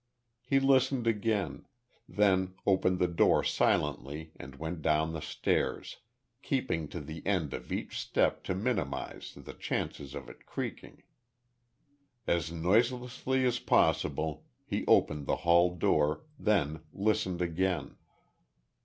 He 0.41 0.59
listened 0.59 1.05
again 1.05 1.67
then 2.09 2.55
opened 2.65 2.97
the 2.97 3.07
door 3.07 3.43
silently, 3.43 4.31
and 4.35 4.55
went 4.55 4.81
down 4.81 5.13
the 5.13 5.21
stairs, 5.21 5.97
keeping 6.41 6.87
to 6.87 6.99
the 6.99 7.23
end 7.23 7.53
of 7.53 7.71
each 7.71 7.99
step 7.99 8.41
to 8.45 8.55
minimise 8.55 9.33
the 9.37 9.53
chances 9.53 10.15
of 10.15 10.27
it 10.27 10.47
creaking. 10.47 11.03
As 12.25 12.51
noiselessly 12.51 13.45
as 13.45 13.59
possible 13.59 14.43
he 14.65 14.87
opened 14.87 15.27
the 15.27 15.35
hall 15.45 15.75
door, 15.75 16.23
then 16.39 16.81
listened 16.91 17.39
again. 17.39 17.95